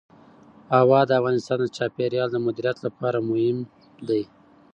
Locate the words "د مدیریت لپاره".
2.31-3.17